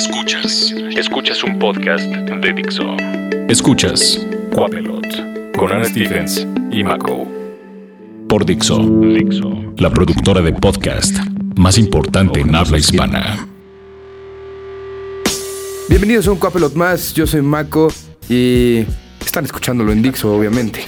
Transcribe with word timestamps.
Escuchas. 0.00 0.74
Escuchas 0.96 1.44
un 1.44 1.58
podcast 1.58 2.06
de 2.06 2.52
Dixo. 2.54 2.96
Escuchas 3.50 4.26
Coapelot 4.50 5.52
con 5.54 5.70
Ana 5.70 5.84
Stevens 5.84 6.46
y 6.70 6.82
Mako. 6.82 7.28
Por 8.26 8.46
Dixo. 8.46 8.78
Dixo. 8.78 9.74
La 9.76 9.90
productora 9.90 10.40
de 10.40 10.54
podcast 10.54 11.18
más 11.56 11.76
importante 11.76 12.40
en 12.40 12.54
habla 12.54 12.78
hispana. 12.78 13.46
Bienvenidos 15.90 16.28
a 16.28 16.32
un 16.32 16.38
Coapelot 16.38 16.74
más, 16.76 17.12
yo 17.12 17.26
soy 17.26 17.42
Mako 17.42 17.92
y 18.26 18.86
están 19.22 19.44
escuchándolo 19.44 19.92
en 19.92 20.00
Dixo, 20.00 20.34
obviamente. 20.34 20.80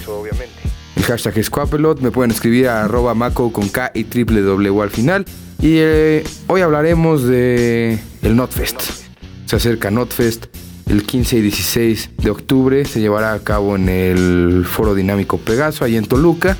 El 0.95 1.03
hashtag 1.03 1.37
es 1.37 1.51
Coapelot, 1.51 2.01
me 2.01 2.09
pueden 2.09 2.31
escribir 2.31 2.67
a 2.67 2.85
arroba 2.85 3.13
Mako 3.13 3.53
con 3.53 3.69
K 3.69 3.91
y 3.93 4.05
triple 4.05 4.41
W 4.41 4.81
al 4.81 4.89
final. 4.89 5.23
Y 5.61 5.75
eh, 5.77 6.23
hoy 6.47 6.61
hablaremos 6.61 7.25
de 7.25 7.99
el 8.23 8.35
Notfest. 8.35 9.02
Se 9.45 9.55
acerca 9.55 9.91
Notfest 9.91 10.45
el 10.89 11.03
15 11.03 11.37
y 11.37 11.41
16 11.41 12.09
de 12.17 12.29
octubre. 12.29 12.85
Se 12.85 12.99
llevará 12.99 13.33
a 13.33 13.39
cabo 13.39 13.75
en 13.75 13.89
el 13.89 14.65
Foro 14.65 14.95
Dinámico 14.95 15.37
Pegaso, 15.37 15.85
ahí 15.85 15.97
en 15.97 16.05
Toluca. 16.05 16.57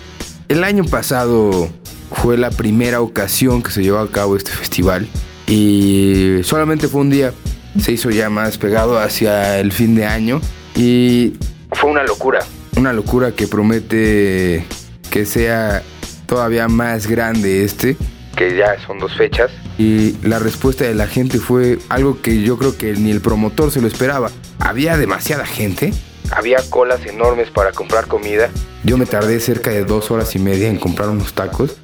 El 0.47 0.63
año 0.63 0.83
pasado 0.85 1.69
fue 2.11 2.37
la 2.37 2.51
primera 2.51 3.01
ocasión 3.01 3.63
que 3.63 3.71
se 3.71 3.81
llevó 3.81 3.99
a 3.99 4.09
cabo 4.09 4.35
este 4.35 4.51
festival. 4.51 5.07
Y 5.47 6.39
solamente 6.43 6.87
fue 6.87 7.01
un 7.01 7.09
día. 7.09 7.33
Se 7.79 7.91
hizo 7.91 8.11
ya 8.11 8.29
más 8.29 8.57
pegado 8.57 8.99
hacia 8.99 9.59
el 9.59 9.71
fin 9.71 9.95
de 9.95 10.05
año. 10.05 10.41
Y 10.75 11.33
fue 11.71 11.89
una 11.89 12.03
locura. 12.03 12.39
Una 12.77 12.93
locura 12.93 13.31
que 13.31 13.47
promete 13.47 14.65
que 15.09 15.25
sea 15.25 15.83
todavía 16.25 16.67
más 16.67 17.07
grande 17.07 17.63
este 17.63 17.97
que 18.35 18.55
ya 18.55 18.79
son 18.85 18.99
dos 18.99 19.15
fechas. 19.15 19.51
Y 19.77 20.15
la 20.23 20.39
respuesta 20.39 20.83
de 20.83 20.93
la 20.93 21.07
gente 21.07 21.39
fue 21.39 21.79
algo 21.89 22.21
que 22.21 22.41
yo 22.41 22.57
creo 22.57 22.77
que 22.77 22.93
ni 22.93 23.11
el 23.11 23.21
promotor 23.21 23.71
se 23.71 23.81
lo 23.81 23.87
esperaba. 23.87 24.29
Había 24.59 24.97
demasiada 24.97 25.45
gente. 25.45 25.93
Había 26.31 26.59
colas 26.69 27.05
enormes 27.05 27.49
para 27.49 27.71
comprar 27.71 28.07
comida. 28.07 28.49
Yo 28.83 28.97
me 28.97 29.05
tardé 29.05 29.39
cerca 29.39 29.71
de 29.71 29.83
dos 29.83 30.11
horas 30.11 30.35
y 30.35 30.39
media 30.39 30.69
en 30.69 30.77
comprar 30.77 31.09
unos 31.09 31.33
tacos. 31.33 31.77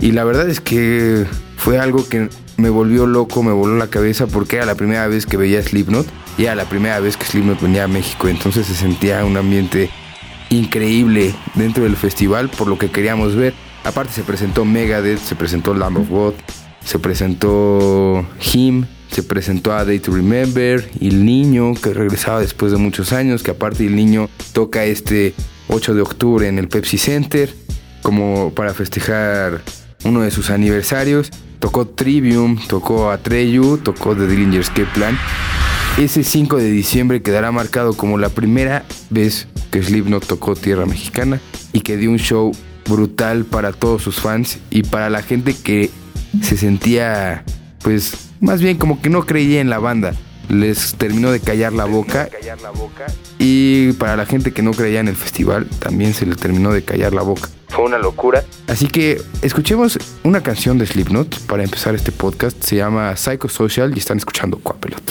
Y 0.00 0.12
la 0.12 0.24
verdad 0.24 0.48
es 0.48 0.60
que 0.60 1.26
fue 1.56 1.78
algo 1.78 2.08
que 2.08 2.28
me 2.56 2.70
volvió 2.70 3.06
loco, 3.06 3.42
me 3.42 3.52
voló 3.52 3.76
la 3.76 3.88
cabeza 3.88 4.26
porque 4.26 4.56
era 4.56 4.66
la 4.66 4.74
primera 4.74 5.06
vez 5.06 5.26
que 5.26 5.36
veía 5.36 5.62
Slipknot. 5.62 6.06
Y 6.38 6.44
era 6.44 6.54
la 6.54 6.68
primera 6.68 6.98
vez 7.00 7.16
que 7.16 7.24
Slipknot 7.24 7.60
venía 7.60 7.84
a 7.84 7.88
México. 7.88 8.28
Entonces 8.28 8.66
se 8.66 8.74
sentía 8.74 9.24
un 9.24 9.36
ambiente 9.36 9.90
increíble 10.50 11.34
dentro 11.54 11.84
del 11.84 11.96
festival 11.96 12.50
por 12.50 12.66
lo 12.66 12.78
que 12.78 12.90
queríamos 12.90 13.36
ver. 13.36 13.54
Aparte 13.84 14.12
se 14.12 14.22
presentó 14.22 14.64
Megadeth, 14.64 15.18
se 15.18 15.34
presentó 15.34 15.74
Lamb 15.74 15.98
of 15.98 16.08
God, 16.08 16.34
se 16.84 16.98
presentó 16.98 18.26
Him, 18.52 18.86
se 19.10 19.22
presentó 19.22 19.72
a 19.72 19.84
Day 19.84 19.98
to 19.98 20.12
Remember 20.12 20.88
y 20.98 21.08
el 21.08 21.24
niño 21.24 21.74
que 21.74 21.92
regresaba 21.92 22.40
después 22.40 22.72
de 22.72 22.78
muchos 22.78 23.12
años, 23.12 23.42
que 23.42 23.50
aparte 23.50 23.86
el 23.86 23.96
niño 23.96 24.28
toca 24.52 24.84
este 24.84 25.34
8 25.68 25.94
de 25.94 26.00
octubre 26.02 26.48
en 26.48 26.58
el 26.58 26.68
Pepsi 26.68 26.98
Center 26.98 27.54
como 28.02 28.52
para 28.54 28.74
festejar 28.74 29.62
uno 30.04 30.22
de 30.22 30.30
sus 30.30 30.50
aniversarios. 30.50 31.30
Tocó 31.58 31.86
Trivium, 31.86 32.58
tocó 32.66 33.10
Atreyu, 33.10 33.78
tocó 33.78 34.16
The 34.16 34.26
Dillinger 34.26 34.60
Escape 34.60 34.88
Plan. 34.94 35.16
Ese 35.98 36.24
5 36.24 36.56
de 36.56 36.70
diciembre 36.70 37.22
quedará 37.22 37.52
marcado 37.52 37.94
como 37.94 38.18
la 38.18 38.30
primera 38.30 38.84
vez 39.10 39.46
que 39.70 39.82
Slipknot 39.82 40.26
tocó 40.26 40.56
tierra 40.56 40.86
mexicana 40.86 41.40
y 41.72 41.80
que 41.80 41.96
dio 41.96 42.10
un 42.10 42.18
show 42.18 42.52
brutal 42.88 43.44
para 43.44 43.72
todos 43.72 44.02
sus 44.02 44.16
fans 44.16 44.58
y 44.70 44.82
para 44.82 45.10
la 45.10 45.22
gente 45.22 45.54
que 45.54 45.90
se 46.40 46.56
sentía, 46.56 47.44
pues, 47.82 48.30
más 48.40 48.60
bien 48.60 48.78
como 48.78 49.00
que 49.00 49.10
no 49.10 49.26
creía 49.26 49.60
en 49.60 49.70
la 49.70 49.78
banda. 49.78 50.14
Les 50.48 50.94
terminó 50.94 51.30
de 51.30 51.40
callar 51.40 51.72
la 51.72 51.84
boca. 51.84 52.28
Y 53.38 53.92
para 53.92 54.16
la 54.16 54.26
gente 54.26 54.52
que 54.52 54.62
no 54.62 54.72
creía 54.72 55.00
en 55.00 55.08
el 55.08 55.16
festival, 55.16 55.66
también 55.78 56.14
se 56.14 56.26
le 56.26 56.34
terminó 56.34 56.72
de 56.72 56.82
callar 56.82 57.12
la 57.12 57.22
boca. 57.22 57.48
Fue 57.68 57.84
una 57.84 57.98
locura. 57.98 58.44
Así 58.68 58.86
que 58.86 59.22
escuchemos 59.40 59.98
una 60.24 60.42
canción 60.42 60.78
de 60.78 60.86
Slipknot 60.86 61.40
para 61.46 61.64
empezar 61.64 61.94
este 61.94 62.12
podcast. 62.12 62.62
Se 62.62 62.76
llama 62.76 63.16
Psychosocial 63.16 63.92
y 63.94 63.98
están 63.98 64.18
escuchando 64.18 64.58
Coapelot. 64.58 65.02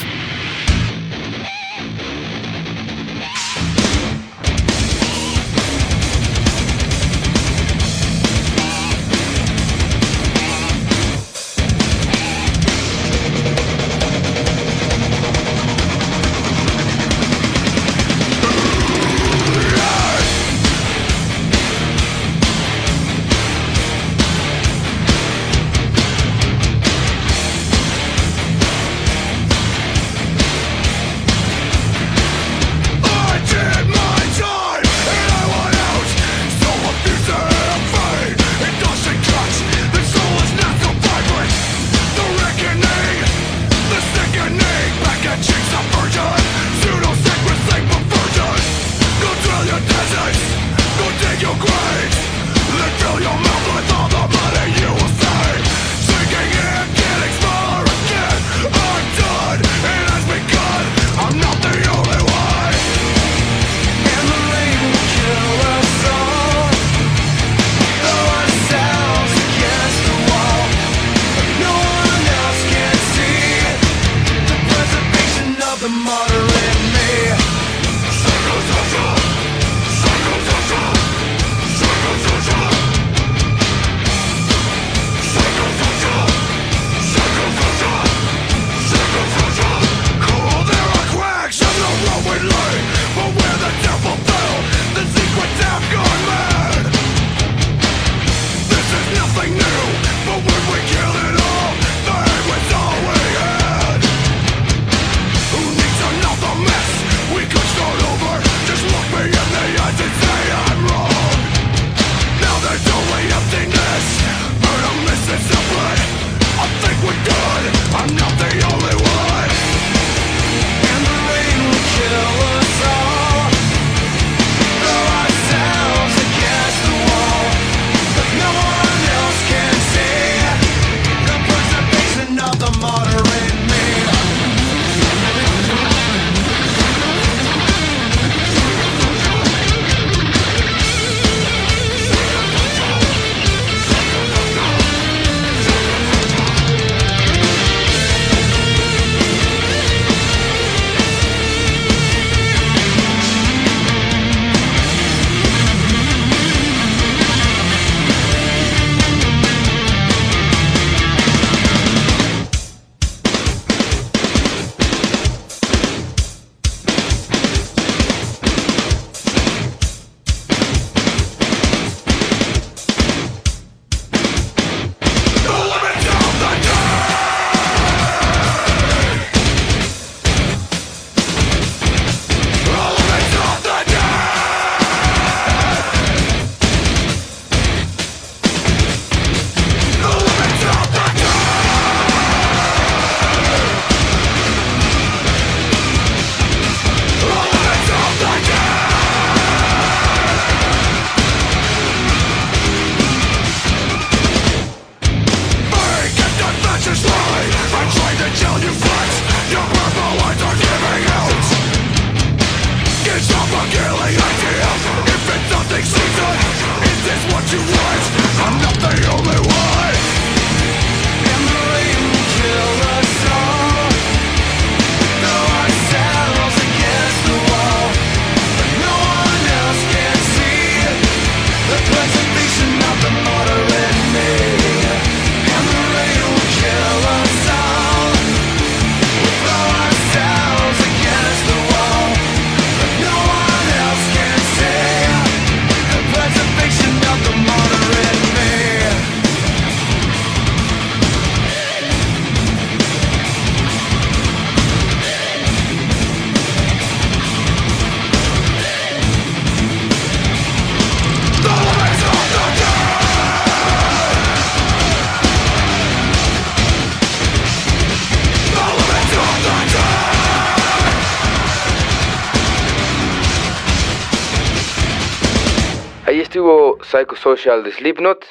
Psychosocial 276.92 277.64
de 277.64 277.72
Slipknot, 277.72 278.26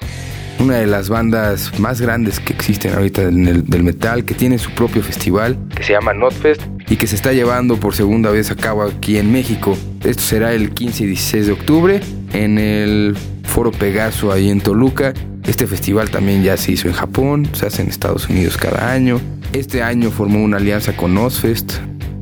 una 0.58 0.76
de 0.76 0.86
las 0.86 1.08
bandas 1.08 1.78
más 1.80 2.02
grandes 2.02 2.38
que 2.40 2.52
existen 2.52 2.92
ahorita 2.92 3.22
en 3.22 3.48
el, 3.48 3.64
del 3.64 3.82
metal, 3.82 4.26
que 4.26 4.34
tiene 4.34 4.58
su 4.58 4.70
propio 4.72 5.02
festival, 5.02 5.56
que 5.74 5.82
se 5.82 5.94
llama 5.94 6.12
Notfest, 6.12 6.60
y 6.90 6.96
que 6.96 7.06
se 7.06 7.16
está 7.16 7.32
llevando 7.32 7.78
por 7.78 7.94
segunda 7.94 8.30
vez 8.30 8.50
a 8.50 8.56
cabo 8.56 8.82
aquí 8.82 9.16
en 9.16 9.32
México. 9.32 9.78
Esto 10.04 10.22
será 10.22 10.52
el 10.52 10.74
15 10.74 11.04
y 11.04 11.06
16 11.06 11.46
de 11.46 11.52
octubre 11.52 12.00
en 12.34 12.58
el 12.58 13.16
Foro 13.44 13.70
Pegaso 13.70 14.30
ahí 14.30 14.50
en 14.50 14.60
Toluca. 14.60 15.14
Este 15.46 15.66
festival 15.66 16.10
también 16.10 16.42
ya 16.42 16.58
se 16.58 16.72
hizo 16.72 16.86
en 16.86 16.94
Japón, 16.94 17.48
se 17.54 17.66
hace 17.66 17.80
en 17.80 17.88
Estados 17.88 18.28
Unidos 18.28 18.58
cada 18.58 18.92
año. 18.92 19.20
Este 19.54 19.82
año 19.82 20.10
formó 20.10 20.44
una 20.44 20.58
alianza 20.58 20.94
con 20.94 21.16
Ozfest, 21.16 21.78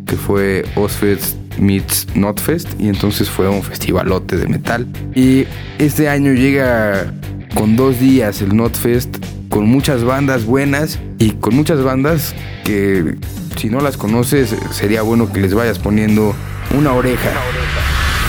que 0.08 0.16
fue 0.16 0.64
Ozfest 0.74 1.36
meets 1.60 2.06
Notfest 2.14 2.68
y 2.80 2.88
entonces 2.88 3.28
fue 3.30 3.48
un 3.48 3.62
festivalote 3.62 4.36
de 4.36 4.48
metal. 4.48 4.86
Y 5.14 5.46
este 5.78 6.08
año 6.08 6.32
llega 6.32 7.12
con 7.54 7.76
dos 7.76 8.00
días 8.00 8.40
el 8.40 8.56
Notfest 8.56 9.18
con 9.48 9.66
muchas 9.66 10.04
bandas 10.04 10.44
buenas 10.44 10.98
y 11.18 11.32
con 11.32 11.54
muchas 11.54 11.82
bandas 11.82 12.34
que 12.64 13.16
si 13.56 13.68
no 13.70 13.80
las 13.80 13.96
conoces 13.96 14.54
sería 14.70 15.02
bueno 15.02 15.32
que 15.32 15.40
les 15.40 15.54
vayas 15.54 15.78
poniendo 15.78 16.34
una 16.76 16.92
oreja. 16.92 17.30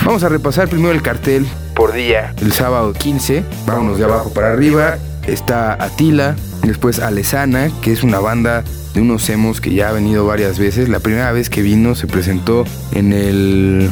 Vamos 0.04 0.22
a 0.22 0.28
repasar 0.28 0.68
primero 0.68 0.92
el 0.92 1.02
cartel 1.02 1.46
por 1.74 1.92
día. 1.92 2.34
El 2.40 2.52
sábado 2.52 2.92
15, 2.92 3.44
vámonos 3.66 3.98
de 3.98 4.04
abajo 4.04 4.32
para 4.32 4.52
arriba, 4.52 4.96
está 5.26 5.74
Atila, 5.82 6.36
después 6.62 6.98
Alesana, 6.98 7.70
que 7.82 7.92
es 7.92 8.02
una 8.02 8.18
banda 8.18 8.64
de 8.94 9.00
unos 9.00 9.28
emos 9.30 9.60
que 9.60 9.72
ya 9.72 9.88
ha 9.88 9.92
venido 9.92 10.26
varias 10.26 10.58
veces. 10.58 10.88
La 10.88 11.00
primera 11.00 11.32
vez 11.32 11.50
que 11.50 11.62
vino 11.62 11.94
se 11.94 12.06
presentó 12.06 12.64
en 12.92 13.12
el 13.12 13.90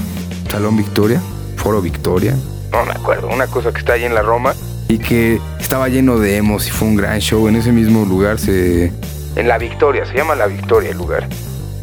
Salón 0.51 0.77
Victoria, 0.77 1.21
Foro 1.57 1.81
Victoria. 1.81 2.37
No 2.73 2.85
me 2.85 2.93
acuerdo, 2.93 3.29
una 3.29 3.47
cosa 3.47 3.73
que 3.73 3.79
está 3.79 3.95
ahí 3.95 4.05
en 4.05 4.15
la 4.15 4.23
Roma 4.23 4.55
y 4.89 4.99
que 4.99 5.41
estaba 5.61 5.89
lleno 5.89 6.19
de 6.19 6.37
emos 6.37 6.67
y 6.67 6.71
fue 6.71 6.89
un 6.89 6.97
gran 6.97 7.21
show. 7.21 7.49
En 7.49 7.57
ese 7.57 7.73
mismo 7.73 8.05
lugar 8.05 8.39
se... 8.39 8.93
En 9.37 9.49
la 9.49 9.59
Victoria, 9.59 10.05
se 10.05 10.15
llama 10.15 10.35
la 10.35 10.47
Victoria 10.47 10.91
el 10.91 10.97
lugar. 10.97 11.29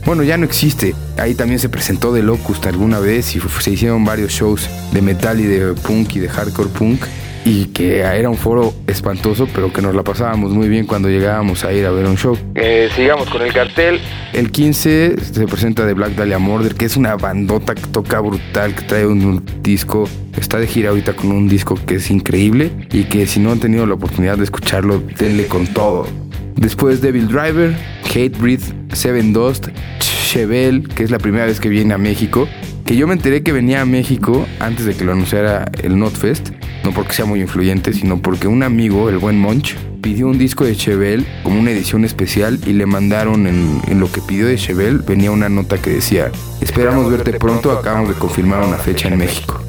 Bueno, 0.06 0.24
ya 0.24 0.38
no 0.38 0.46
existe. 0.46 0.94
Ahí 1.18 1.34
también 1.34 1.60
se 1.60 1.70
presentó 1.70 2.14
The 2.14 2.22
Locust 2.22 2.66
alguna 2.68 3.00
vez 3.00 3.36
y 3.36 3.40
se 3.40 3.72
hicieron 3.72 4.06
varios 4.06 4.32
shows 4.32 4.70
de 4.92 5.02
metal 5.02 5.40
y 5.40 5.46
de 5.46 5.74
punk 5.74 6.16
y 6.16 6.20
de 6.20 6.30
hardcore 6.30 6.70
punk 6.70 7.02
y 7.46 7.66
que 7.68 8.00
era 8.00 8.28
un 8.28 8.38
foro 8.38 8.74
espantoso, 8.88 9.48
pero 9.54 9.72
que 9.72 9.82
nos 9.82 9.94
la 9.94 10.04
pasábamos 10.04 10.52
muy 10.52 10.68
bien 10.68 10.88
cuando 10.88 11.10
llegábamos 11.10 11.64
a 11.64 11.72
ir 11.72 11.86
a 11.86 11.92
ver 11.92 12.08
un 12.08 12.18
show. 12.18 12.36
Eh, 12.56 12.90
sigamos 12.96 13.30
con 13.30 13.44
el 13.44 13.54
cartel. 13.54 14.02
El 14.34 14.52
15 14.52 15.16
se 15.22 15.48
presenta 15.48 15.86
de 15.86 15.94
Black 15.94 16.16
Dahlia 16.16 16.40
Murder, 16.40 16.74
que 16.74 16.86
es 16.86 16.98
una 16.98 17.16
bandota 17.16 17.76
que 17.76 17.84
toca 17.84 18.20
brutal, 18.20 18.74
que 18.74 18.82
trae 18.82 19.06
un, 19.06 19.46
disco. 19.62 20.10
Está 20.36 20.58
de 20.58 20.68
gira 20.68 20.90
ahorita 20.90 21.14
con 21.14 21.32
un 21.32 21.48
disco 21.48 21.78
que 21.86 21.96
es 21.96 22.10
increíble 22.10 22.72
y 22.92 23.04
que 23.04 23.28
si 23.28 23.40
no 23.40 23.52
han 23.52 23.60
tenido 23.60 23.86
la 23.86 23.94
oportunidad 23.94 24.38
de 24.38 24.44
escucharlo, 24.44 25.02
denle 25.18 25.46
con 25.46 25.68
todo. 25.68 26.08
Después 26.56 27.00
Devil 27.02 27.28
Driver, 27.28 27.76
Hatebreed, 28.06 28.62
Seven 28.92 29.34
Dust, 29.34 29.68
Chevelle, 30.00 30.84
que 30.84 31.04
es 31.04 31.12
la 31.12 31.20
primera 31.20 31.46
vez 31.46 31.60
que 31.60 31.70
viene 31.70 31.94
a 31.94 31.98
México. 31.98 32.48
Que 32.86 32.96
yo 32.96 33.08
me 33.08 33.14
enteré 33.14 33.42
que 33.42 33.52
venía 33.52 33.82
a 33.82 33.86
México 33.86 34.46
antes 34.60 34.86
de 34.86 34.96
que 34.96 35.04
lo 35.04 35.14
anunciara 35.14 35.66
el 35.82 35.98
Notfest 35.98 36.52
no 36.84 36.92
porque 36.92 37.14
sea 37.14 37.26
muy 37.26 37.42
influyente, 37.42 37.94
sino 37.94 38.22
porque 38.22 38.48
un 38.48 38.62
amigo, 38.62 39.10
el 39.10 39.18
buen 39.18 39.40
Monch, 39.40 39.76
pidió 40.04 40.28
un 40.28 40.38
disco 40.38 40.66
de 40.66 40.76
Chevelle 40.76 41.26
como 41.42 41.60
una 41.60 41.72
edición 41.72 42.06
especial 42.06 42.60
y 42.64 42.74
le 42.74 42.86
mandaron 42.86 43.48
en, 43.48 44.00
lo 44.00 44.12
que 44.12 44.22
pidió 44.22 44.46
de 44.46 44.56
Chevelle 44.56 45.00
venía 45.00 45.32
una 45.32 45.50
nota 45.50 45.80
que 45.80 45.90
decía, 45.90 46.32
esperamos 46.62 47.10
verte 47.10 47.34
pronto, 47.40 47.72
acabamos 47.72 48.10
de 48.10 48.16
confirmar 48.16 48.64
una 48.64 48.78
fecha 48.78 49.08
en 49.08 49.18
México. 49.18 49.60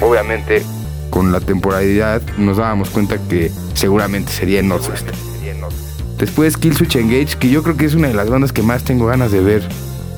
Obviamente, 0.00 0.64
con 1.08 1.30
la 1.30 1.38
temporalidad 1.38 2.20
nos 2.36 2.56
dábamos 2.56 2.90
cuenta 2.90 3.16
que 3.28 3.52
seguramente 3.74 4.32
sería 4.32 4.58
en 4.58 4.68
Northwest. 4.68 5.08
Después 6.18 6.56
Killswitch 6.56 6.96
Engage, 6.96 7.38
que 7.38 7.48
yo 7.48 7.62
creo 7.62 7.76
que 7.76 7.86
es 7.86 7.94
una 7.94 8.08
de 8.08 8.14
las 8.14 8.28
bandas 8.28 8.52
que 8.52 8.62
más 8.62 8.82
tengo 8.82 9.06
ganas 9.06 9.30
de 9.30 9.40
ver 9.40 9.62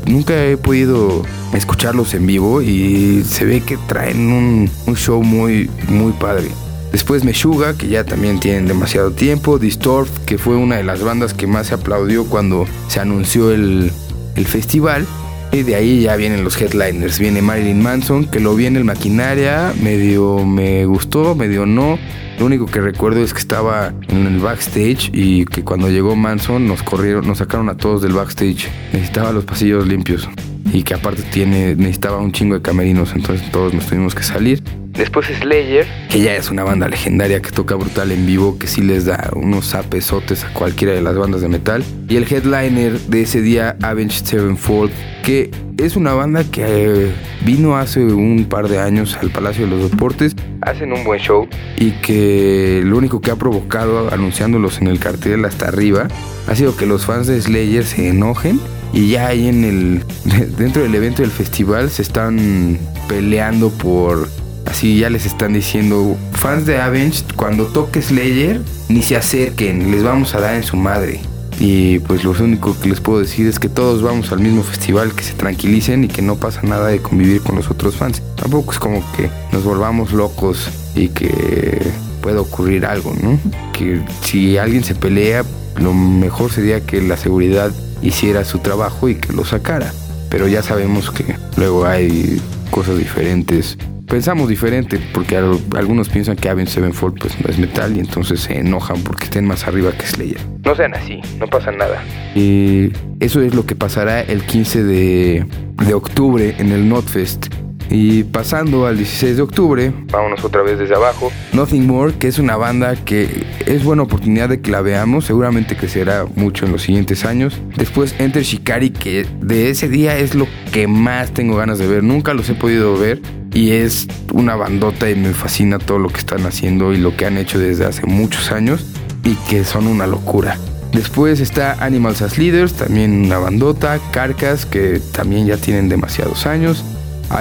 Nunca 0.06 0.44
he 0.44 0.56
podido 0.56 1.22
escucharlos 1.52 2.14
en 2.14 2.26
vivo 2.26 2.62
y 2.62 3.22
se 3.24 3.44
ve 3.44 3.60
que 3.60 3.76
traen 3.76 4.32
un, 4.32 4.96
show 4.96 5.22
muy, 5.22 5.70
muy 5.88 6.12
padre. 6.12 6.48
Después 6.90 7.24
Meshuga, 7.24 7.74
que 7.74 7.88
ya 7.88 8.04
también 8.04 8.38
tienen 8.40 8.66
demasiado 8.66 9.12
tiempo. 9.12 9.58
Distort, 9.58 10.10
que 10.26 10.36
fue 10.38 10.56
una 10.56 10.76
de 10.76 10.84
las 10.84 11.02
bandas 11.02 11.32
que 11.32 11.46
más 11.46 11.68
se 11.68 11.74
aplaudió 11.74 12.26
cuando 12.26 12.66
se 12.88 13.00
anunció 13.00 13.50
el, 13.50 13.90
el 14.36 14.46
festival. 14.46 15.06
Y 15.52 15.64
de 15.64 15.74
ahí 15.74 16.00
ya 16.00 16.16
vienen 16.16 16.44
los 16.44 16.60
headliners. 16.60 17.18
Viene 17.18 17.42
Marilyn 17.42 17.82
Manson, 17.82 18.24
que 18.24 18.40
lo 18.40 18.54
vi 18.54 18.64
en 18.66 18.76
el 18.76 18.84
Maquinaria, 18.84 19.74
medio 19.82 20.46
me 20.46 20.86
gustó, 20.86 21.34
medio 21.34 21.66
no. 21.66 21.98
Lo 22.38 22.46
único 22.46 22.66
que 22.66 22.80
recuerdo 22.80 23.22
es 23.22 23.34
que 23.34 23.40
estaba 23.40 23.92
en 24.08 24.26
el 24.26 24.38
backstage 24.38 25.10
y 25.12 25.44
que 25.44 25.62
cuando 25.62 25.90
llegó 25.90 26.16
Manson 26.16 26.66
nos 26.66 26.82
corrieron, 26.82 27.26
nos 27.26 27.38
sacaron 27.38 27.68
a 27.68 27.76
todos 27.76 28.00
del 28.00 28.14
backstage. 28.14 28.70
Necesitaba 28.94 29.30
los 29.32 29.44
pasillos 29.44 29.86
limpios 29.86 30.26
y 30.72 30.82
que 30.82 30.94
aparte 30.94 31.22
tiene 31.22 31.74
necesitaba 31.76 32.18
un 32.18 32.32
chingo 32.32 32.54
de 32.54 32.62
camerinos, 32.62 33.12
entonces 33.14 33.50
todos 33.50 33.74
nos 33.74 33.86
tuvimos 33.86 34.14
que 34.14 34.22
salir. 34.22 34.62
Después 34.92 35.26
Slayer, 35.26 35.86
que 36.10 36.20
ya 36.20 36.36
es 36.36 36.50
una 36.50 36.64
banda 36.64 36.86
legendaria 36.86 37.40
que 37.40 37.50
toca 37.50 37.74
brutal 37.76 38.12
en 38.12 38.26
vivo, 38.26 38.58
que 38.58 38.66
sí 38.66 38.82
les 38.82 39.06
da 39.06 39.30
unos 39.34 39.70
zapesotes 39.70 40.44
a 40.44 40.52
cualquiera 40.52 40.92
de 40.92 41.00
las 41.00 41.16
bandas 41.16 41.40
de 41.40 41.48
metal. 41.48 41.82
Y 42.08 42.16
el 42.16 42.30
headliner 42.30 43.00
de 43.00 43.22
ese 43.22 43.40
día, 43.40 43.76
Avenged 43.80 44.26
Sevenfold, 44.26 44.92
que 45.24 45.50
es 45.78 45.96
una 45.96 46.12
banda 46.12 46.44
que 46.44 46.62
eh, 46.66 47.12
vino 47.42 47.76
hace 47.78 48.00
un 48.04 48.44
par 48.44 48.68
de 48.68 48.80
años 48.80 49.16
al 49.16 49.30
Palacio 49.30 49.64
de 49.64 49.70
los 49.70 49.90
Deportes. 49.90 50.36
Hacen 50.60 50.92
un 50.92 51.04
buen 51.04 51.18
show 51.18 51.48
y 51.78 51.92
que 51.92 52.82
lo 52.84 52.98
único 52.98 53.22
que 53.22 53.30
ha 53.30 53.36
provocado 53.36 54.12
anunciándolos 54.12 54.78
en 54.82 54.88
el 54.88 54.98
cartel 54.98 55.46
hasta 55.46 55.68
arriba 55.68 56.08
ha 56.46 56.54
sido 56.54 56.76
que 56.76 56.84
los 56.84 57.06
fans 57.06 57.26
de 57.26 57.40
Slayer 57.40 57.84
se 57.84 58.08
enojen 58.08 58.60
y 58.92 59.10
ya 59.10 59.28
ahí 59.28 59.48
en 59.48 59.64
el 59.64 60.04
dentro 60.56 60.82
del 60.82 60.94
evento 60.94 61.22
del 61.22 61.30
festival 61.30 61.90
se 61.90 62.02
están 62.02 62.78
peleando 63.08 63.70
por 63.70 64.28
Así 64.66 64.98
ya 64.98 65.10
les 65.10 65.26
están 65.26 65.52
diciendo, 65.52 66.16
fans 66.32 66.66
de 66.66 66.80
Avenged, 66.80 67.34
cuando 67.36 67.66
toque 67.66 68.00
Slayer, 68.00 68.60
ni 68.88 69.02
se 69.02 69.16
acerquen, 69.16 69.90
les 69.90 70.02
vamos 70.02 70.34
a 70.34 70.40
dar 70.40 70.54
en 70.54 70.62
su 70.62 70.76
madre. 70.76 71.20
Y 71.58 71.98
pues 72.00 72.24
lo 72.24 72.30
único 72.30 72.78
que 72.80 72.88
les 72.88 73.00
puedo 73.00 73.20
decir 73.20 73.46
es 73.46 73.58
que 73.58 73.68
todos 73.68 74.02
vamos 74.02 74.32
al 74.32 74.40
mismo 74.40 74.62
festival, 74.62 75.12
que 75.14 75.24
se 75.24 75.34
tranquilicen 75.34 76.04
y 76.04 76.08
que 76.08 76.22
no 76.22 76.36
pasa 76.36 76.62
nada 76.62 76.88
de 76.88 77.00
convivir 77.00 77.42
con 77.42 77.56
los 77.56 77.70
otros 77.70 77.96
fans. 77.96 78.22
Tampoco 78.36 78.72
es 78.72 78.78
como 78.78 79.02
que 79.12 79.30
nos 79.52 79.62
volvamos 79.64 80.12
locos 80.12 80.68
y 80.94 81.08
que 81.08 81.82
pueda 82.22 82.40
ocurrir 82.40 82.86
algo, 82.86 83.14
¿no? 83.20 83.38
Que 83.72 84.00
si 84.22 84.56
alguien 84.58 84.84
se 84.84 84.94
pelea, 84.94 85.44
lo 85.76 85.92
mejor 85.92 86.50
sería 86.50 86.80
que 86.80 87.02
la 87.02 87.16
seguridad 87.16 87.72
hiciera 88.02 88.44
su 88.44 88.58
trabajo 88.58 89.08
y 89.08 89.14
que 89.14 89.32
lo 89.32 89.44
sacara. 89.44 89.92
Pero 90.28 90.48
ya 90.48 90.62
sabemos 90.62 91.10
que 91.10 91.36
luego 91.56 91.86
hay 91.86 92.40
cosas 92.70 92.98
diferentes 92.98 93.78
pensamos 94.12 94.46
diferente, 94.46 95.00
porque 95.14 95.38
algunos 95.38 96.10
piensan 96.10 96.36
que 96.36 96.50
Avenged 96.50 96.70
Sevenfold 96.70 97.18
pues 97.18 97.40
no 97.40 97.48
es 97.48 97.58
metal 97.58 97.96
y 97.96 98.00
entonces 98.00 98.40
se 98.40 98.58
enojan 98.58 99.00
porque 99.02 99.24
estén 99.24 99.46
más 99.46 99.66
arriba 99.66 99.90
que 99.92 100.04
Slayer. 100.04 100.38
No 100.66 100.74
sean 100.74 100.92
así, 100.94 101.18
no 101.38 101.46
pasa 101.46 101.72
nada. 101.72 102.04
Y 102.34 102.92
eso 103.20 103.40
es 103.40 103.54
lo 103.54 103.64
que 103.64 103.74
pasará 103.74 104.20
el 104.20 104.42
15 104.42 104.84
de, 104.84 105.46
de 105.86 105.94
octubre 105.94 106.54
en 106.58 106.72
el 106.72 106.90
Notfest. 106.90 107.46
Y 107.92 108.24
pasando 108.24 108.86
al 108.86 108.96
16 108.96 109.36
de 109.36 109.42
octubre, 109.42 109.92
vámonos 110.10 110.42
otra 110.42 110.62
vez 110.62 110.78
desde 110.78 110.94
abajo. 110.94 111.30
Nothing 111.52 111.86
More, 111.86 112.14
que 112.14 112.26
es 112.26 112.38
una 112.38 112.56
banda 112.56 112.96
que 112.96 113.44
es 113.66 113.84
buena 113.84 114.04
oportunidad 114.04 114.48
de 114.48 114.62
que 114.62 114.70
la 114.70 114.80
veamos, 114.80 115.26
seguramente 115.26 115.76
crecerá 115.76 116.24
mucho 116.34 116.64
en 116.64 116.72
los 116.72 116.82
siguientes 116.82 117.26
años. 117.26 117.60
Después 117.76 118.14
Enter 118.18 118.44
Shikari, 118.44 118.90
que 118.90 119.26
de 119.42 119.68
ese 119.68 119.90
día 119.90 120.16
es 120.16 120.34
lo 120.34 120.46
que 120.72 120.88
más 120.88 121.34
tengo 121.34 121.54
ganas 121.56 121.78
de 121.78 121.86
ver. 121.86 122.02
Nunca 122.02 122.32
los 122.32 122.48
he 122.48 122.54
podido 122.54 122.96
ver 122.96 123.20
y 123.52 123.72
es 123.72 124.08
una 124.32 124.56
bandota 124.56 125.10
y 125.10 125.14
me 125.14 125.34
fascina 125.34 125.78
todo 125.78 125.98
lo 125.98 126.08
que 126.08 126.20
están 126.20 126.46
haciendo 126.46 126.94
y 126.94 126.96
lo 126.96 127.14
que 127.14 127.26
han 127.26 127.36
hecho 127.36 127.58
desde 127.58 127.84
hace 127.84 128.06
muchos 128.06 128.52
años 128.52 128.86
y 129.22 129.34
que 129.50 129.64
son 129.64 129.86
una 129.86 130.06
locura. 130.06 130.56
Después 130.92 131.40
está 131.40 131.82
Animals 131.84 132.22
as 132.22 132.38
Leaders, 132.38 132.74
también 132.74 133.26
una 133.26 133.38
bandota, 133.38 133.98
Carcas, 134.12 134.66
que 134.66 135.00
también 135.12 135.46
ya 135.46 135.56
tienen 135.56 135.88
demasiados 135.88 136.46
años. 136.46 136.84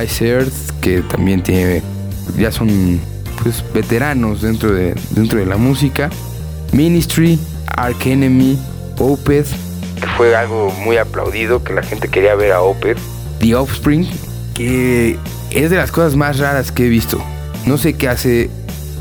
Ice 0.03 0.27
Earth, 0.27 0.53
que 0.81 1.01
también 1.01 1.43
tiene, 1.43 1.81
ya 2.37 2.51
son 2.51 2.99
pues 3.41 3.63
veteranos 3.73 4.41
dentro 4.41 4.73
de, 4.73 4.95
dentro 5.11 5.39
de 5.39 5.45
la 5.45 5.57
música. 5.57 6.09
Ministry, 6.73 7.39
Ark 7.75 8.05
Enemy, 8.05 8.57
Opeth, 8.97 9.47
que 9.99 10.07
fue 10.17 10.35
algo 10.35 10.71
muy 10.83 10.97
aplaudido, 10.97 11.63
que 11.63 11.73
la 11.73 11.83
gente 11.83 12.07
quería 12.07 12.35
ver 12.35 12.51
a 12.51 12.61
Opeth. 12.61 12.97
The 13.39 13.55
Offspring, 13.55 14.07
que 14.53 15.17
es 15.51 15.69
de 15.69 15.77
las 15.77 15.91
cosas 15.91 16.15
más 16.15 16.39
raras 16.39 16.71
que 16.71 16.85
he 16.85 16.89
visto. 16.89 17.21
No 17.65 17.77
sé 17.77 17.93
qué 17.93 18.07
hace 18.07 18.49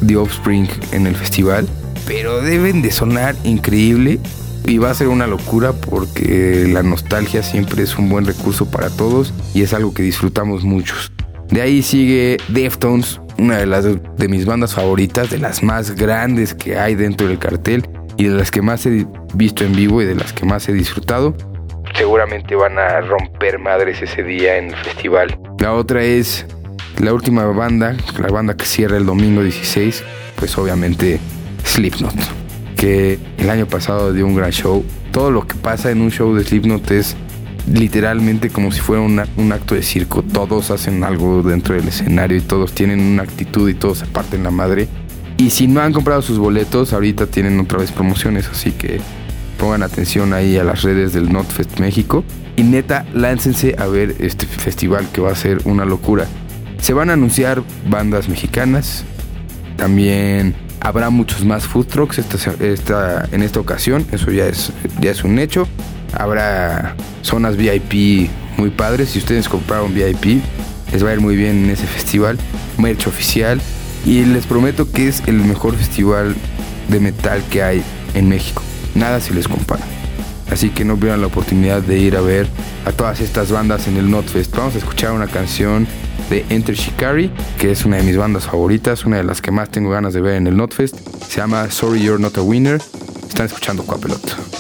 The 0.07 0.17
Offspring 0.17 0.69
en 0.93 1.07
el 1.07 1.17
festival, 1.17 1.69
pero 2.07 2.43
deben 2.43 2.83
de 2.83 2.91
sonar 2.91 3.35
increíble 3.45 4.21
y 4.65 4.79
va 4.79 4.91
a 4.91 4.95
ser 4.95 5.09
una 5.09 5.27
locura 5.27 5.73
porque 5.73 6.67
la 6.69 6.83
nostalgia 6.83 7.43
siempre 7.43 7.83
es 7.83 7.97
un 7.99 8.09
buen 8.09 8.25
recurso 8.25 8.71
para 8.71 8.91
todos 8.91 9.33
y 9.55 9.63
es 9.63 9.75
algo 9.75 9.95
que 9.95 10.03
disfrutamos 10.03 10.65
muchos. 10.65 11.13
De 11.49 11.63
ahí 11.63 11.83
sigue 11.83 12.37
Deftones, 12.49 13.21
una 13.39 13.59
de 13.59 13.67
las 13.67 13.85
de 13.85 14.29
mis 14.29 14.47
bandas 14.47 14.75
favoritas, 14.75 15.31
de 15.31 15.39
las 15.39 15.63
más 15.63 15.97
grandes 15.97 16.55
que 16.55 16.79
hay 16.79 16.95
dentro 16.95 17.27
del 17.27 17.39
cartel 17.39 17.89
y 18.17 18.25
de 18.25 18.37
las 18.37 18.51
que 18.51 18.63
más 18.63 18.87
he 18.87 19.07
visto 19.35 19.65
en 19.65 19.75
vivo 19.75 20.01
y 20.03 20.05
de 20.05 20.15
las 20.15 20.33
que 20.33 20.45
más 20.45 20.69
he 20.69 20.73
disfrutado. 20.73 21.35
Seguramente 21.97 22.55
van 22.55 22.79
a 22.79 23.01
romper 23.01 23.59
madres 23.59 24.01
ese 24.01 24.23
día 24.23 24.59
en 24.59 24.67
el 24.67 24.77
festival. 24.77 25.39
La 25.59 25.73
otra 25.73 26.03
es 26.03 26.47
la 26.99 27.13
última 27.13 27.47
banda, 27.47 27.97
la 28.19 28.29
banda 28.29 28.57
que 28.57 28.65
cierra 28.65 28.97
el 28.97 29.07
domingo 29.07 29.43
16, 29.43 30.05
pues 30.37 30.57
obviamente 30.57 31.19
Slipknot, 31.65 32.15
que 32.81 33.19
el 33.37 33.51
año 33.51 33.67
pasado 33.67 34.11
dio 34.15 34.27
un 34.27 34.35
gran 34.35 34.53
show. 34.53 34.83
Todo 35.13 35.31
lo 35.31 35.47
que 35.47 35.55
pasa 35.55 35.91
en 35.91 36.01
un 36.01 36.11
show 36.11 36.35
de 36.35 36.43
Slipknot 36.43 36.91
es 36.93 37.15
literalmente 37.71 38.49
como 38.49 38.73
si 38.73 38.81
fuera 38.81 39.03
un 39.03 39.53
acto 39.53 39.75
de 39.75 39.83
circo. 39.83 40.23
Todos 40.23 40.71
hacen 40.71 41.05
algo 41.05 41.43
dentro 41.43 41.75
del 41.75 41.87
escenario 41.89 42.39
y 42.39 42.41
todos 42.41 42.73
tienen 42.73 43.01
una 43.01 43.23
actitud 43.23 43.69
y 43.69 43.75
todos 43.75 43.99
se 43.99 44.07
parten 44.07 44.45
la 44.45 44.51
madre. 44.51 44.89
Y 45.37 45.51
si 45.51 45.67
no 45.67 45.83
han 45.83 45.93
comprado 45.93 46.23
sus 46.23 46.39
boletos, 46.39 46.95
ahorita 46.95 47.27
tienen 47.27 47.61
otra 47.61 47.79
vez 47.79 47.93
promociones, 47.93 48.49
así 48.49 48.73
que 48.73 48.99
pongan 49.59 49.83
atención 49.83 50.33
ahí 50.33 50.57
a 50.57 50.65
las 50.65 50.81
redes 50.81 51.13
del 51.13 51.31
Notfest 51.31 51.81
México. 51.81 52.25
Y 52.57 52.63
neta, 52.63 53.05
láncense 53.13 53.77
a 53.79 53.89
ver 53.89 54.17
este 54.21 54.47
festival 54.47 55.07
que 55.13 55.21
va 55.21 55.33
a 55.33 55.35
ser 55.35 55.61
una 55.65 55.85
locura. 55.85 56.27
Se 56.81 56.95
van 56.95 57.11
a 57.11 57.13
anunciar 57.13 57.63
bandas 57.91 58.31
mexicanas. 58.31 59.05
También 59.77 60.55
habrá 60.81 61.11
muchos 61.11 61.45
más 61.45 61.67
food 61.67 61.87
trucks 61.87 62.19
esta, 62.19 63.29
en 63.33 63.43
esta 63.43 63.61
ocasión. 63.61 64.07
Eso 64.13 64.31
ya 64.31 64.47
es, 64.47 64.73
ya 65.01 65.11
es 65.11 65.25
un 65.25 65.39
hecho. 65.39 65.69
Habrá 66.13 66.97
zonas 67.23 67.57
VIP 67.57 68.31
muy 68.57 68.71
padres. 68.71 69.11
Si 69.11 69.19
ustedes 69.19 69.49
compraron 69.49 69.95
VIP, 69.95 70.43
les 70.93 71.05
va 71.05 71.11
a 71.11 71.15
ir 71.15 71.21
muy 71.21 71.37
bien 71.37 71.65
en 71.65 71.71
ese 71.71 71.87
festival. 71.87 72.39
Merch 72.79 73.07
oficial. 73.07 73.61
Y 74.05 74.25
les 74.25 74.47
prometo 74.47 74.91
que 74.91 75.09
es 75.09 75.23
el 75.27 75.37
mejor 75.37 75.77
festival 75.77 76.35
de 76.89 77.01
metal 77.01 77.43
que 77.51 77.63
hay 77.63 77.83
en 78.15 78.29
México. 78.29 78.63
Nada 78.95 79.21
se 79.21 79.35
les 79.35 79.47
compara. 79.47 80.00
Así 80.51 80.71
que 80.71 80.85
no 80.85 80.97
pierdan 80.97 81.21
la 81.21 81.29
oportunidad 81.29 81.83
de 81.83 81.99
ir 81.99 82.17
a 82.17 82.21
ver 82.21 82.49
a 82.85 82.93
todas 82.93 83.21
estas 83.21 83.51
bandas 83.51 83.87
en 83.87 83.97
el 83.97 84.11
Notfest. 84.11 84.55
Vamos 84.57 84.75
a 84.75 84.79
escuchar 84.79 85.13
una 85.13 85.27
canción 85.27 85.87
de 86.29 86.45
Enter 86.49 86.75
Shikari, 86.75 87.31
que 87.59 87.71
es 87.71 87.85
una 87.85 87.97
de 87.97 88.03
mis 88.03 88.17
bandas 88.17 88.47
favoritas, 88.47 89.05
una 89.05 89.19
de 89.19 89.25
las 89.25 89.41
que 89.41 89.51
más 89.51 89.71
tengo 89.71 89.91
ganas 89.91 90.13
de 90.15 90.21
ver 90.21 90.35
en 90.35 90.47
el 90.47 90.57
Notfest. 90.57 90.97
Se 91.29 91.39
llama 91.39 91.71
Sorry 91.71 92.03
You're 92.03 92.21
Not 92.21 92.39
a 92.39 92.43
Winner. 92.43 92.81
Están 93.29 93.47
escuchando 93.47 93.85
Cuapelot. 93.85 94.60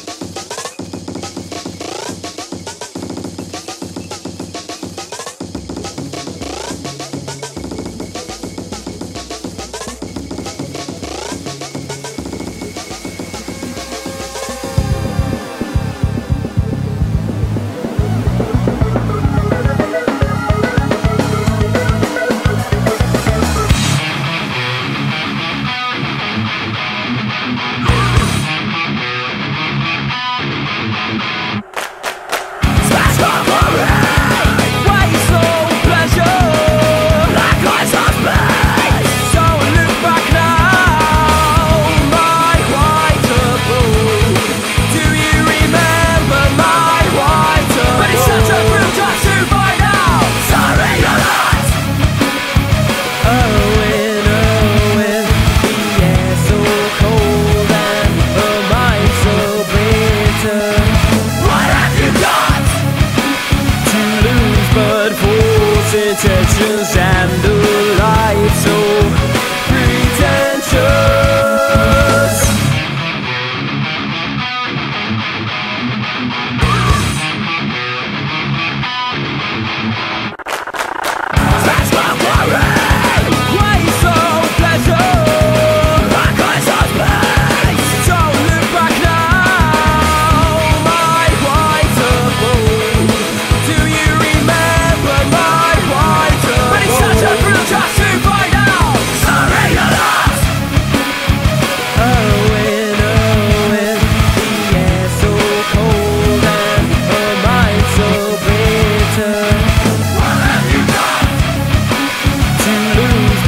intentions 66.11 66.97
and 66.97 67.50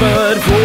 but 0.02 0.42
for 0.42 0.62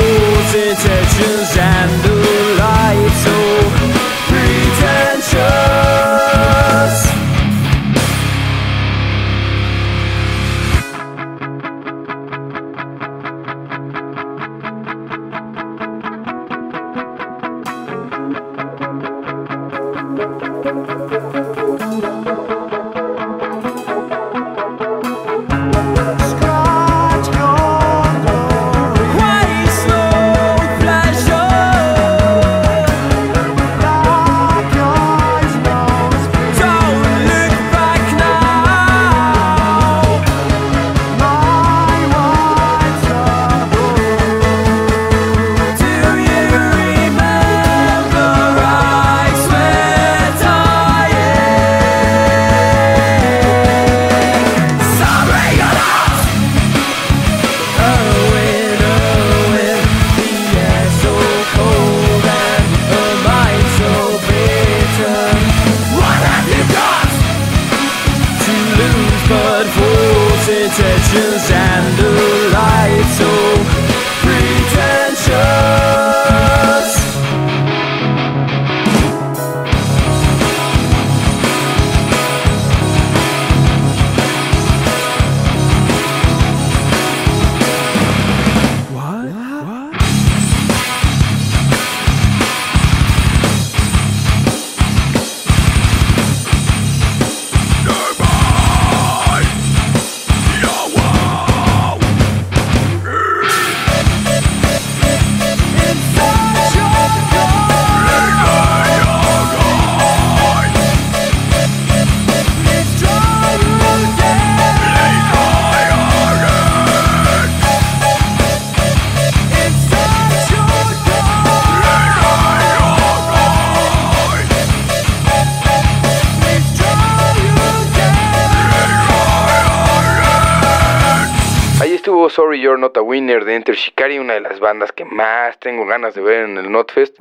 Sorry 132.38 132.62
You're 132.62 132.80
Not 132.80 132.96
a 132.98 133.02
Winner 133.02 133.44
de 133.44 133.56
Enter 133.56 133.74
Shikari, 133.74 134.20
una 134.20 134.36
de 134.36 134.42
las 134.42 134.60
bandas 134.60 134.92
que 134.92 135.04
más 135.06 135.58
tengo 135.60 135.88
ganas 135.88 136.14
de 136.14 136.22
ver 136.22 136.48
en 136.48 136.60
el 136.60 136.72
Notfest. 136.72 137.16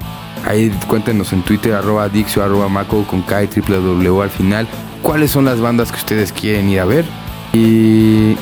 Ahí 0.47 0.71
cuéntenos 0.89 1.33
en 1.33 1.41
Twitter, 1.41 1.73
arroba 1.73 2.07
Dixio, 2.11 2.45
arroba 2.45 2.69
Maco 2.69 3.03
con 3.07 3.23
K 3.23 3.45
y 3.45 3.47
triple 3.47 3.77
W 3.77 4.23
al 4.23 4.29
final, 4.29 4.69
cuáles 5.01 5.31
son 5.31 5.47
las 5.47 5.59
bandas 5.59 5.91
que 5.91 5.97
ustedes 5.97 6.33
quieren 6.33 6.69
ir 6.69 6.81
a 6.81 6.85
ver. 6.85 7.07
Y 7.55 8.35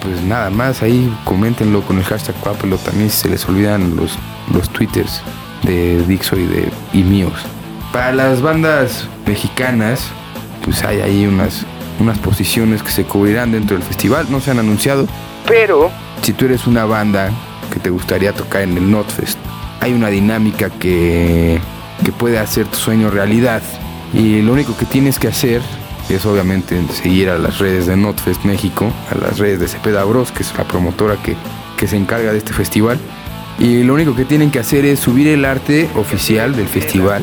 pues 0.00 0.22
nada 0.22 0.48
más, 0.48 0.82
ahí 0.82 1.14
coméntenlo 1.26 1.82
con 1.82 1.98
el 1.98 2.04
hashtag 2.04 2.34
Cuapelo. 2.36 2.78
También 2.78 3.10
si 3.10 3.18
se 3.18 3.28
les 3.28 3.46
olvidan 3.46 3.94
los, 3.94 4.18
los 4.50 4.70
twitters 4.70 5.20
de 5.62 6.02
Dixo 6.06 6.38
y, 6.38 6.46
de, 6.46 6.70
y 6.94 7.02
míos. 7.02 7.34
Para 7.92 8.12
las 8.12 8.40
bandas 8.40 9.10
mexicanas, 9.26 10.10
pues 10.64 10.84
hay 10.84 11.02
ahí 11.02 11.26
unas, 11.26 11.66
unas 12.00 12.18
posiciones 12.18 12.82
que 12.82 12.92
se 12.92 13.04
cubrirán 13.04 13.52
dentro 13.52 13.76
del 13.76 13.84
festival, 13.84 14.24
no 14.30 14.40
se 14.40 14.52
han 14.52 14.58
anunciado, 14.58 15.06
pero 15.46 15.90
si 16.24 16.32
tú 16.32 16.46
eres 16.46 16.66
una 16.66 16.86
banda 16.86 17.30
que 17.70 17.78
te 17.78 17.90
gustaría 17.90 18.32
tocar 18.32 18.62
en 18.62 18.78
el 18.78 18.90
Notfest, 18.90 19.38
hay 19.80 19.92
una 19.92 20.08
dinámica 20.08 20.70
que, 20.70 21.60
que 22.02 22.12
puede 22.12 22.38
hacer 22.38 22.66
tu 22.66 22.78
sueño 22.78 23.10
realidad. 23.10 23.62
Y 24.14 24.40
lo 24.40 24.54
único 24.54 24.74
que 24.74 24.86
tienes 24.86 25.18
que 25.18 25.28
hacer 25.28 25.60
es 26.08 26.24
obviamente 26.24 26.80
seguir 26.88 27.28
a 27.28 27.36
las 27.36 27.58
redes 27.58 27.86
de 27.86 27.96
Notfest 27.96 28.42
México, 28.44 28.90
a 29.10 29.16
las 29.16 29.38
redes 29.38 29.60
de 29.60 29.68
Cepeda 29.68 30.02
Bros, 30.04 30.32
que 30.32 30.44
es 30.44 30.56
la 30.56 30.64
promotora 30.64 31.16
que, 31.22 31.36
que 31.76 31.86
se 31.86 31.98
encarga 31.98 32.32
de 32.32 32.38
este 32.38 32.54
festival. 32.54 32.98
Y 33.58 33.82
lo 33.82 33.92
único 33.92 34.16
que 34.16 34.24
tienen 34.24 34.50
que 34.50 34.60
hacer 34.60 34.86
es 34.86 35.00
subir 35.00 35.28
el 35.28 35.44
arte 35.44 35.90
oficial 35.94 36.56
del 36.56 36.68
festival 36.68 37.22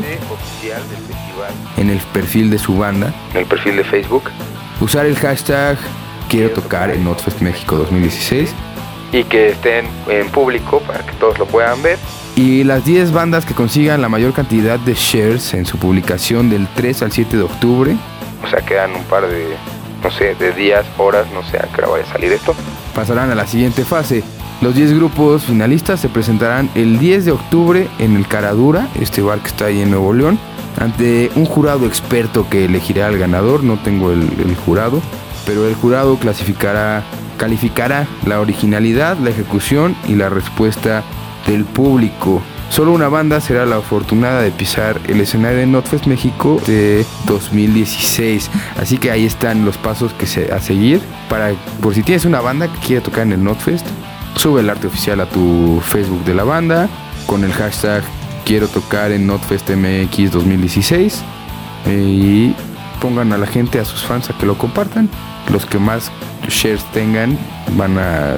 en 1.77 1.89
el 1.89 1.97
perfil 2.13 2.51
de 2.51 2.59
su 2.59 2.77
banda, 2.77 3.11
en 3.31 3.39
el 3.39 3.45
perfil 3.47 3.77
de 3.77 3.83
Facebook. 3.83 4.25
Usar 4.79 5.07
el 5.07 5.15
hashtag 5.15 5.79
quiero 6.29 6.51
tocar 6.51 6.91
en 6.91 7.03
Notfest 7.03 7.41
México 7.41 7.77
2016 7.77 8.53
y 9.11 9.23
que 9.25 9.49
estén 9.49 9.85
en 10.07 10.29
público 10.29 10.79
para 10.81 11.05
que 11.05 11.13
todos 11.13 11.37
lo 11.37 11.45
puedan 11.45 11.81
ver. 11.81 11.97
Y 12.35 12.63
las 12.63 12.85
10 12.85 13.11
bandas 13.11 13.45
que 13.45 13.53
consigan 13.53 14.01
la 14.01 14.09
mayor 14.09 14.33
cantidad 14.33 14.79
de 14.79 14.93
shares 14.93 15.53
en 15.53 15.65
su 15.65 15.77
publicación 15.77 16.49
del 16.49 16.67
3 16.75 17.03
al 17.03 17.11
7 17.11 17.37
de 17.37 17.43
octubre, 17.43 17.95
o 18.43 18.47
sea, 18.47 18.59
quedan 18.65 18.95
un 18.95 19.03
par 19.03 19.27
de, 19.27 19.55
no 20.03 20.11
sé, 20.11 20.35
de 20.35 20.53
días, 20.53 20.85
horas, 20.97 21.27
no 21.33 21.43
sé 21.43 21.57
a 21.57 21.67
qué 21.73 21.81
hora 21.81 21.89
vaya 21.89 22.03
a 22.05 22.11
salir 22.11 22.31
esto, 22.31 22.55
pasarán 22.95 23.29
a 23.31 23.35
la 23.35 23.47
siguiente 23.47 23.83
fase. 23.83 24.23
Los 24.61 24.75
10 24.75 24.93
grupos 24.93 25.43
finalistas 25.43 25.99
se 25.99 26.07
presentarán 26.07 26.69
el 26.75 26.99
10 26.99 27.25
de 27.25 27.31
octubre 27.31 27.87
en 27.97 28.15
el 28.15 28.27
Caradura, 28.27 28.87
este 28.99 29.21
bar 29.21 29.39
que 29.39 29.47
está 29.47 29.65
ahí 29.65 29.81
en 29.81 29.89
Nuevo 29.89 30.13
León, 30.13 30.39
ante 30.79 31.31
un 31.35 31.45
jurado 31.45 31.85
experto 31.85 32.47
que 32.49 32.65
elegirá 32.65 33.07
al 33.07 33.17
ganador, 33.17 33.63
no 33.63 33.77
tengo 33.79 34.11
el, 34.11 34.21
el 34.21 34.55
jurado, 34.55 35.01
pero 35.45 35.67
el 35.67 35.73
jurado 35.75 36.17
clasificará, 36.17 37.03
calificará 37.41 38.07
la 38.27 38.39
originalidad, 38.39 39.17
la 39.17 39.31
ejecución 39.31 39.95
y 40.07 40.13
la 40.13 40.29
respuesta 40.29 41.03
del 41.47 41.65
público. 41.65 42.39
Solo 42.69 42.91
una 42.91 43.09
banda 43.09 43.41
será 43.41 43.65
la 43.65 43.77
afortunada 43.77 44.43
de 44.43 44.51
pisar 44.51 45.01
el 45.07 45.19
escenario 45.19 45.57
de 45.57 45.65
Notfest 45.65 46.05
México 46.05 46.61
de 46.67 47.03
2016. 47.25 48.51
Así 48.79 48.99
que 48.99 49.09
ahí 49.09 49.25
están 49.25 49.65
los 49.65 49.79
pasos 49.79 50.13
que 50.13 50.27
se, 50.27 50.53
a 50.53 50.59
seguir 50.59 51.01
para 51.29 51.53
por 51.81 51.95
si 51.95 52.03
tienes 52.03 52.25
una 52.25 52.41
banda 52.41 52.71
que 52.71 52.77
quiere 52.85 53.01
tocar 53.01 53.23
en 53.23 53.33
el 53.33 53.43
Notfest, 53.43 53.87
sube 54.35 54.61
el 54.61 54.69
arte 54.69 54.85
oficial 54.85 55.19
a 55.19 55.25
tu 55.25 55.81
Facebook 55.83 56.23
de 56.23 56.35
la 56.35 56.43
banda 56.43 56.89
con 57.25 57.43
el 57.43 57.51
hashtag 57.53 58.03
quiero 58.45 58.67
tocar 58.67 59.11
en 59.11 59.25
Notfest 59.25 59.67
MX 59.67 60.31
2016 60.31 61.23
eh, 61.87 61.91
y 61.91 62.55
pongan 63.01 63.33
a 63.33 63.37
la 63.37 63.47
gente, 63.47 63.79
a 63.79 63.85
sus 63.85 64.03
fans 64.05 64.29
a 64.29 64.37
que 64.37 64.45
lo 64.45 64.57
compartan. 64.57 65.09
Los 65.51 65.65
que 65.65 65.79
más 65.79 66.11
shares 66.47 66.85
tengan 66.93 67.37
van 67.75 67.97
a 67.97 68.35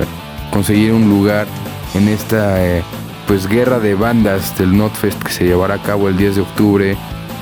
conseguir 0.52 0.94
un 0.94 1.10
lugar 1.10 1.46
en 1.94 2.08
esta 2.08 2.66
eh, 2.66 2.84
pues 3.28 3.48
guerra 3.48 3.80
de 3.80 3.94
bandas 3.94 4.58
del 4.58 4.76
Notfest 4.76 5.22
que 5.22 5.32
se 5.32 5.46
llevará 5.46 5.76
a 5.76 5.82
cabo 5.82 6.10
el 6.10 6.18
10 6.18 6.36
de 6.36 6.42
octubre 6.42 6.98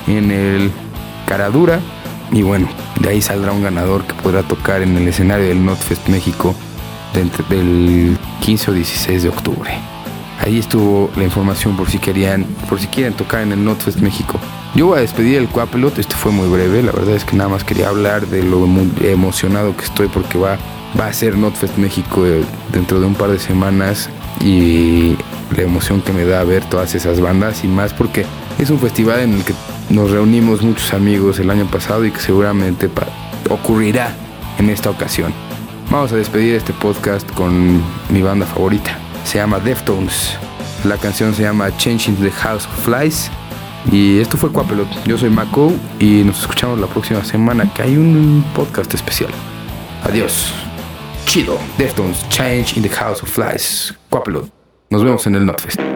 en 0.08 0.32
el 0.32 0.72
Caradura. 1.28 1.80
Y 2.32 2.42
bueno, 2.42 2.68
de 3.00 3.10
ahí 3.10 3.22
saldrá 3.22 3.52
un 3.52 3.64
ganador 3.64 4.04
que 4.06 4.14
podrá 4.16 4.44
tocar 4.44 4.82
en 4.82 4.98
el 4.98 5.08
escenario 5.08 5.48
del 5.48 5.64
Notfest 5.64 6.08
México 6.10 6.56
del 7.14 8.18
15 8.42 8.72
o 8.72 8.74
16 8.74 9.24
de 9.24 9.30
octubre. 9.30 9.72
Ahí 10.40 10.58
estuvo 10.58 11.12
la 11.16 11.24
información 11.24 11.78
por 11.78 11.90
si 11.90 12.00
querían, 12.00 12.46
por 12.68 12.80
si 12.80 12.88
quieren 12.88 13.14
tocar 13.14 13.42
en 13.42 13.52
el 13.52 13.64
Notfest 13.64 14.00
México. 14.00 14.40
Yo 14.74 14.88
voy 14.88 15.00
a 15.00 15.02
despedir 15.02 15.38
el 15.38 15.50
Coapelot, 15.50 16.00
este 16.00 16.16
fue 16.16 16.32
muy 16.32 16.48
breve, 16.48 16.82
la 16.82 16.94
verdad 16.94 17.16
es 17.16 17.26
que 17.26 17.36
nada 17.36 17.50
más 17.50 17.66
quería 17.66 17.90
hablar 17.90 18.26
de 18.28 18.42
lo 18.42 18.66
emocionado 19.02 19.76
que 19.76 19.84
estoy 19.84 20.08
porque 20.08 20.38
va, 20.38 20.58
va 20.98 21.08
a 21.08 21.14
ser 21.14 21.38
Notfest 21.38 21.78
México 21.78 22.26
eh, 22.26 22.42
dentro 22.72 23.02
de 23.02 23.06
un 23.06 23.14
par 23.14 23.32
de 23.32 23.40
semanas 23.40 24.10
y 24.40 25.18
la 25.54 25.64
emoción 25.64 26.02
que 26.02 26.14
me 26.14 26.24
da 26.24 26.46
ver 26.46 26.64
todas 26.70 26.96
esas 26.96 27.20
bandas 27.20 27.66
y 27.66 27.68
más 27.68 27.94
porque 27.94 28.26
es 28.60 28.70
un 28.70 28.80
festival 28.80 29.20
en 29.20 29.34
el 29.34 29.44
que 29.44 29.54
nos 29.90 30.10
reunimos 30.10 30.62
muchos 30.62 30.94
amigos 30.94 31.40
el 31.40 31.50
año 31.50 31.66
pasado 31.66 32.06
y 32.06 32.12
que 32.12 32.22
seguramente 32.22 32.90
ocurrirá 33.50 34.16
en 34.58 34.70
esta 34.70 34.90
ocasión. 34.90 35.34
Vamos 35.90 36.14
a 36.14 36.16
despedir 36.16 36.56
este 36.56 36.72
podcast 36.72 37.30
con 37.32 37.84
mi 38.10 38.22
banda 38.22 38.46
favorita. 38.46 38.98
Se 39.26 39.38
llama 39.38 39.60
Deftones. 39.60 40.38
La 40.86 40.96
canción 40.96 41.36
se 41.36 41.44
llama 41.44 41.76
Changing 41.76 42.16
the 42.16 42.32
House 42.32 42.66
of 42.66 42.86
Flies. 42.86 43.30
Y 43.90 44.20
esto 44.20 44.38
fue 44.38 44.52
Cuapelot. 44.52 44.88
Yo 45.06 45.18
soy 45.18 45.30
Mako 45.30 45.74
y 46.00 46.24
nos 46.24 46.42
escuchamos 46.42 46.80
la 46.80 46.88
próxima 46.88 47.24
semana 47.24 47.72
que 47.74 47.82
hay 47.82 47.98
un 47.98 48.44
podcast 48.54 48.94
especial. 48.94 49.32
Adiós. 50.04 50.54
Chido. 51.26 51.58
Deftones, 51.78 52.28
Change 52.30 52.78
in 52.78 52.84
the 52.84 52.90
House 52.90 53.24
of 53.24 53.30
Flies. 53.30 53.94
Cuapelot. 54.10 54.52
Nos 54.90 55.04
vemos 55.04 55.26
en 55.28 55.36
el 55.36 55.46
Notfest. 55.46 55.91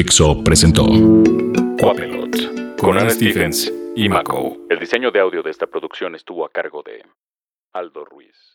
Dixo 0.00 0.42
presentó 0.42 0.86
Quapelot 1.78 2.78
con 2.78 2.96
Ana 2.96 3.10
Stephens 3.10 3.70
y 3.94 4.08
Mako. 4.08 4.56
El 4.70 4.78
diseño 4.78 5.10
de 5.10 5.20
audio 5.20 5.42
de 5.42 5.50
esta 5.50 5.66
producción 5.66 6.14
estuvo 6.14 6.46
a 6.46 6.48
cargo 6.48 6.82
de 6.82 7.04
Aldo 7.74 8.06
Ruiz. 8.06 8.49